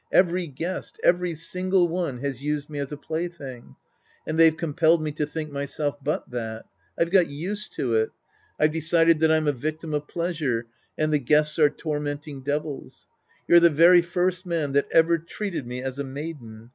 [0.11, 3.75] Every guest, every single one, has used me as a plaything.
[4.25, 6.65] And they've compelled me to think myself but that.
[6.99, 8.09] I've got used to it.
[8.59, 10.65] I've decided that I'm a victim of pleasure,
[10.97, 13.05] and the guests are tormenting devils.
[13.47, 16.69] You're the very first man that ever treated me as a maiden.